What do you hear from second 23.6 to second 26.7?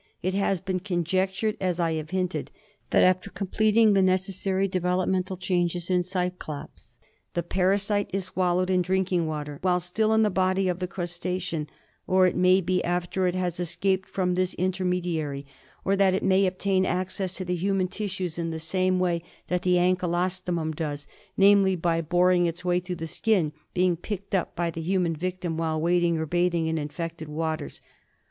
being picked up by the human victim while wading or bathing